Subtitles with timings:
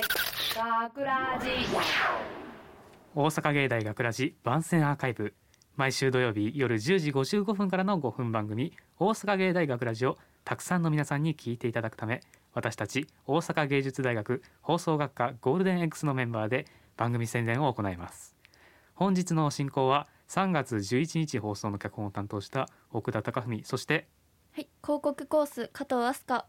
[0.00, 1.50] 学ラジ
[3.14, 5.34] 大阪芸大学ラジ番宣アーカイブ。
[5.76, 8.72] 毎週土曜日夜10時55分からの5分番組。
[8.98, 12.22] 大阪芸大学ラジをたくさんの皆さんに聞いていただくため
[12.54, 18.34] 私たち大阪芸術大学放送学科ゴールデン X のメンバーで番組宣伝を行います。
[18.94, 24.08] 本日の進行は3月11日放送の脚本を担当した奥田貴文そして
[24.54, 26.42] はい、広告コース加藤飛鳥。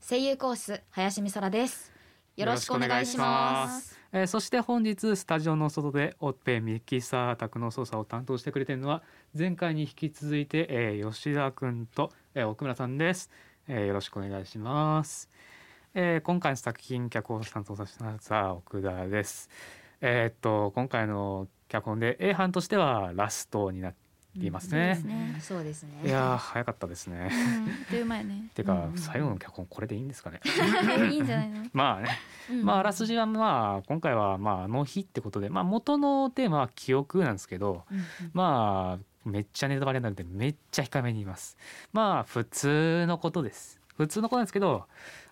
[0.00, 1.93] 声優コース林美空です
[2.36, 3.94] よろしくお願いします。
[4.12, 9.02] えーそして本日スタジオの外でオッペミキサー宅の操作を担当してくれてるのは
[9.36, 13.30] 前回に引き続いて、えー吉田くんと、えー奥村さんです、
[13.66, 15.28] えーよろしくお願いします、
[15.94, 19.48] えー今回の作品脚本を担当させてもらった奥田です。
[20.00, 23.94] えーっと今回の脚本で A 班としてはラストになっ
[24.36, 26.00] いますね,、ねそうですね。
[26.04, 27.30] いやー早かったですね。
[27.30, 28.50] うん、という前ね。
[28.54, 30.40] てか、最後の脚本これでいいんですかね？
[30.44, 31.64] え いいんじゃないの？
[31.72, 32.08] まあね。
[32.62, 37.84] まああらすじはまあ今回はまああの日ってことでまあ元のテーマは記憶なんですけど
[38.32, 41.56] まあめっちゃネタバレになるんでめっちゃ控えめに言います。
[41.92, 43.80] まあ普通のことです。
[43.96, 44.86] 普通のことなんですけど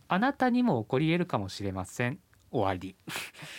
[0.08, 2.18] あなたにも起こり得るかもしれません。
[2.50, 2.94] 終わり、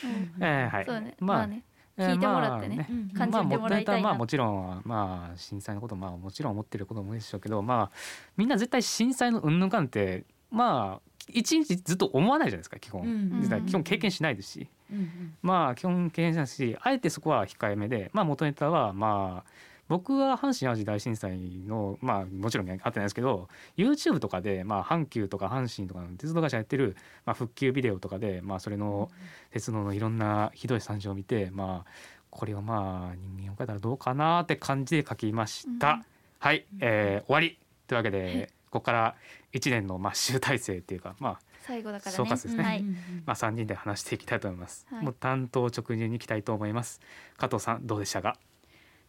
[0.04, 0.08] う
[0.40, 0.44] ん。
[0.44, 0.86] えーはい。
[0.86, 1.16] そうね。
[1.20, 1.64] まあまあね
[1.98, 2.76] 聞いてもらってね。
[2.78, 4.10] まあうん感じてもらいたいな。
[4.10, 7.98] まあ、もちろんまあ震災のことまあもちろん思ってることも多いでしょうけどまあ
[8.38, 15.34] みんな絶対震災のうんぬんかんってまあ一日ずっと思わないじゃないですか基本、うん実は基本経験しないですし、うんうん。
[15.42, 19.50] まあ基本経験しないしあえてそこは控えめでまあ元ネタはまあ
[19.90, 29.12] 僕は阪神・淡路大震災のまあもちろん会ってないですけど YouTube とかでまあ阪急とか阪神とかの鉄道会社やってるまあ復旧ビデオとかでまあそれの
[29.52, 31.92] 鉄道のいろんなひどい惨状を見てまあ
[32.30, 35.92] これをまあ人間を書いたらどうかなって感じで書きました。
[35.92, 36.06] うん
[36.40, 39.16] はい、えー終わりというわけでここから
[39.54, 42.82] 1年のまあ集大成っていうかまあ最後だからね総括ですねはい
[43.26, 44.86] まあ3人で話していきたいと思います。
[44.90, 47.00] はいもう担当直入にいきたいと思います。
[47.38, 48.36] 加藤さんどうでしたか？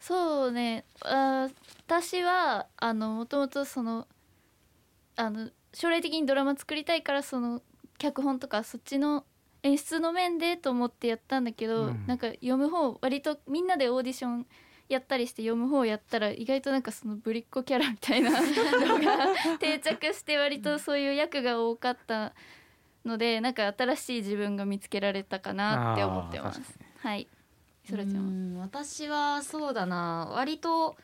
[0.01, 0.85] そうね。
[1.03, 1.55] あー
[1.87, 4.07] 私はあのもともとその
[5.17, 7.63] あの将来的にドラマ作りたいからその
[7.99, 9.25] 脚本とかそっちの
[9.63, 12.07] 演出の面でと思ってやったんだけど、うん。
[12.07, 14.47] なんか読む方割とみんなでオーディション
[14.89, 22.35] やったりして読む方やったら意外となんかそのぶりっ子キャラみたいな のが定着して割とそういう役が多かった
[23.05, 26.61] のでなんか新しい自分が見つけられたかなって思ってます。
[26.99, 27.29] はい
[27.89, 30.29] そらちゃん私はそうだな。
[30.33, 30.97] 割と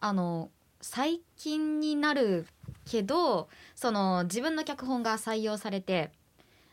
[0.00, 2.46] あの最近になる
[2.84, 6.10] けどその自分の脚本が採用されて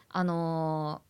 [0.10, 1.02] あの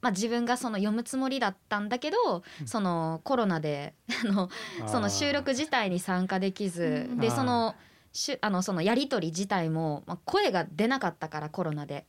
[0.00, 2.16] まあ自分がその読むつもりだったんだけど、
[2.60, 2.66] うん。
[2.66, 3.94] そのコロナで
[4.24, 4.48] あの
[4.86, 7.74] その収録自体に参加できずでその
[8.12, 12.06] しゅあのそのやり取り自体も、まあ、声が出なかったからコロナで。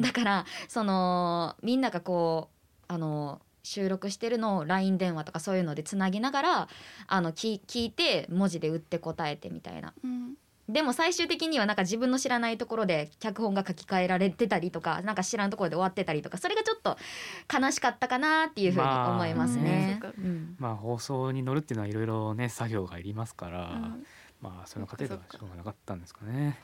[0.00, 2.48] だからそのみんながこ
[2.88, 6.68] うあの収録してるのを LINE 電話とかそういうのでつなぎながら
[7.08, 9.92] あの聞聞いて文字で打って答えてみたいな。
[10.04, 10.34] うん
[10.68, 16.96] でも最終的にはなんか自分の知らないところで脚本が書き換えられてたりとかなんか知らんところで終わってたりとかそれがちょっと
[17.54, 19.98] 悲しかったかなっていうふうに思いますね。
[20.00, 24.06] まあうんまあ放送に乗るっていうのはいろいろね作業がいりますから、うん
[24.40, 26.58] まあその過程ではしょうがなかったんですかね。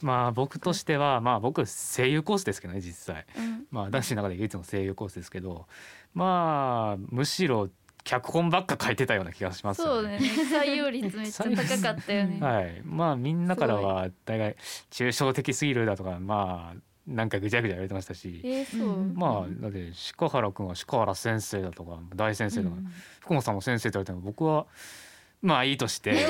[0.00, 3.26] まあ僕としてはまあ僕声優コースですけどね実際。
[3.36, 5.66] うんまあ男子の中で唯一の声優コースですけど、
[6.14, 7.68] まあむしろ
[8.04, 10.20] 脚本ばっか書いてたような気がしますよそうね。
[10.20, 12.38] 採用率めっちゃ高かったよね。
[12.40, 14.54] はい、まあみんなからは大概
[14.92, 22.76] 抽象的すぎるだとかまあなんかぐちゃぐちゃ言われてましたし、えー、まあだって鹿原君は鹿原先生だとか大先生とか、
[23.22, 24.66] 福本さんも先生と言われても僕は
[25.42, 26.14] まあいいとして。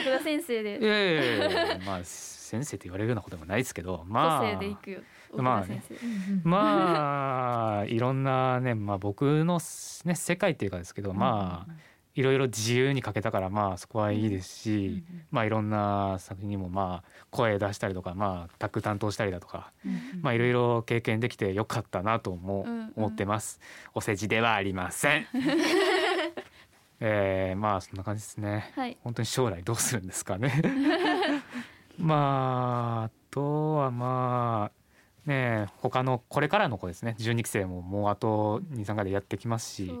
[0.00, 5.00] 奥田先生いでやいやいやいやまあ先生って言われるようなこともないですけどま個あ性でいくよ。
[5.32, 6.48] 奥まあ田先生。
[6.48, 9.60] まあいろんなね、まあ、僕の、
[10.04, 11.72] ね、世界っていうかですけどまあ
[12.14, 19.72] いろいろ自由に書けたからまあそこはいいですし、まあいろんな作品にもまあ声出したりとかまあタッグ担当したりだとか、
[20.20, 22.66] まあいろいろ経験できてよかったなとも
[22.96, 23.60] 思ってます。
[23.94, 25.26] お世辞ではありません。
[27.02, 28.72] えー、まあそんな感じですね。
[28.74, 28.98] はい。
[29.02, 30.60] 本当に将来どうするんですかね
[31.96, 34.79] まああとはまあ
[35.30, 37.14] ね他のこれからの子ですね。
[37.18, 39.94] 12期生ももうあと23回でやってきますしね。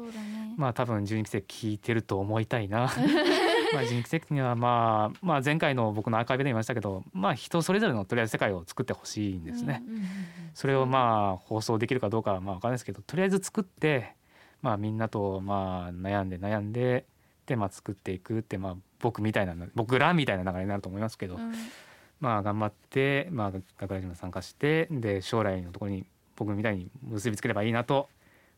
[0.56, 2.90] まあ多分12期生聞いてると思いたいな。
[3.72, 9.82] まあ12期生にはまあまあ前回の僕のアーカイブで言いましたけどまあ人それぞれのとりあえず世界を作ってほしいんですね。
[10.54, 14.14] それをまあ放送できるかどうかはまあ分かんないですけどとりあえず作って
[14.62, 17.06] まあみんなとまあ悩んで悩んで
[17.46, 21.52] でまあ作っていくってまあ僕みたいな僕らみたいな流れになると思いますけど、うん
[22.20, 26.04] まあ頑張ってまあ学ラジも参加してで将来のところに
[26.36, 28.08] 僕みたいに結びつければいいなと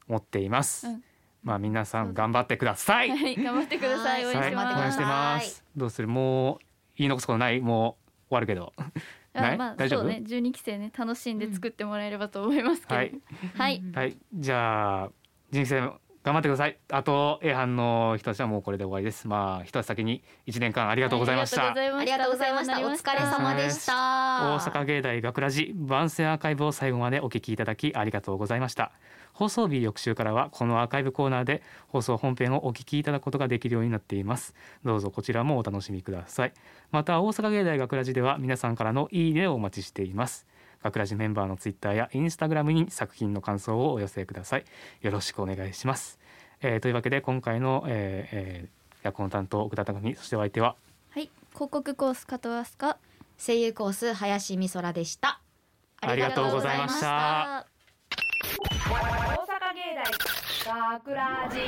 [0.09, 1.03] 思っています、うん。
[1.43, 3.11] まあ皆さん頑張ってください。
[3.11, 3.37] はい。
[3.37, 4.25] 頑張ってください。
[4.25, 4.37] 応はい。
[4.37, 6.09] 援してます、どうする？
[6.09, 6.59] もう
[6.97, 7.61] 言い残すことない？
[7.61, 8.73] もう終わるけど。
[9.33, 9.55] ない？
[9.55, 10.01] あまあ大丈夫？
[10.01, 10.23] そうね。
[10.27, 10.93] 12期生ね。
[10.97, 13.13] 楽しんで作ってもらえればと思いますけど、はい。
[13.55, 13.83] はい。
[13.95, 14.17] はい。
[14.35, 15.11] じゃあ
[15.51, 16.79] 人生頑張ってください。
[16.91, 19.27] あと A 班の人たちはもうこれで終わりです。
[19.27, 22.15] まあ一つ先に一年間ありがとうございました、ありがとうございました。
[22.15, 23.13] ありがとうございました。
[23.13, 23.93] お疲れ様でした。
[23.93, 28.93] 大阪芸大学ラジ番宣アーカイブを最後までお聞きいただきありがとうございました。
[29.33, 34.55] 放送日翌週からはこのアーカイブコーナーで放送本編をお聞きいただくことができるようになっています。
[34.85, 36.53] どうぞこちらもお楽しみください。
[36.91, 40.47] また大阪芸大学ラジでは皆さんからのいいねをお待ちしています
[40.83, 44.65] 学ラジメンバーのツイッターやインスタグラムに作品の感想をお寄せください。
[45.01, 46.19] よろしくお願いします、
[46.61, 50.77] えーというわけで今回の、えーえー、役の担当奥田匠そしてお相手は？
[51.11, 51.31] はい。
[51.53, 52.95] 広告コース加藤飛鳥
[53.39, 55.41] 声優コース林美空でした。
[56.01, 57.67] ありがとうございました。
[58.89, 60.05] 大阪芸大
[61.01, 61.59] 学ラジ